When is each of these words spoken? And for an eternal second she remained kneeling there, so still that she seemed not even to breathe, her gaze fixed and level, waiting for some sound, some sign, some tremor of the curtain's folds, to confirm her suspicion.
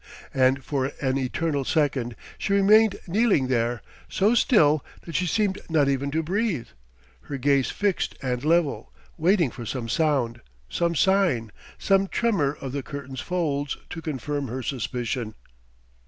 And 0.33 0.63
for 0.63 0.93
an 0.99 1.19
eternal 1.19 1.63
second 1.63 2.15
she 2.39 2.53
remained 2.53 2.95
kneeling 3.05 3.49
there, 3.49 3.83
so 4.09 4.33
still 4.33 4.83
that 5.01 5.13
she 5.13 5.27
seemed 5.27 5.59
not 5.69 5.87
even 5.87 6.09
to 6.09 6.23
breathe, 6.23 6.69
her 7.25 7.37
gaze 7.37 7.69
fixed 7.69 8.15
and 8.19 8.43
level, 8.43 8.91
waiting 9.15 9.51
for 9.51 9.63
some 9.63 9.87
sound, 9.87 10.41
some 10.69 10.95
sign, 10.95 11.51
some 11.77 12.07
tremor 12.07 12.57
of 12.59 12.71
the 12.71 12.81
curtain's 12.81 13.21
folds, 13.21 13.77
to 13.91 14.01
confirm 14.01 14.47
her 14.47 14.63
suspicion. 14.63 15.35